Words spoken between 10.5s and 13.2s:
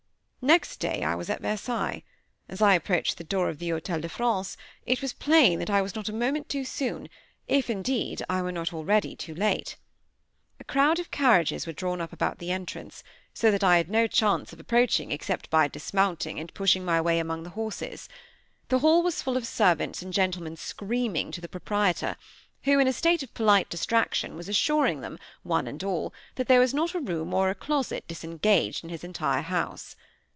A crowd of carriages were drawn up about the entrance,